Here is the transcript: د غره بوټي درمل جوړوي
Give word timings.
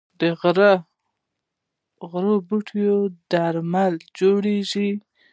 د 0.19 0.21
غره 2.09 2.35
بوټي 2.47 2.85
درمل 3.31 3.93
جوړوي 4.17 4.91